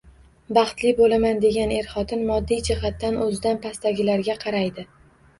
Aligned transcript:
Baxtli 0.57 0.91
bo‘laman, 0.99 1.41
degan 1.41 1.73
er-xotin 1.75 2.23
moddiy 2.29 2.63
jihatdan 2.69 3.19
o‘zidan 3.25 3.59
pastdagilarga 3.67 4.37
qaraydi. 4.45 4.87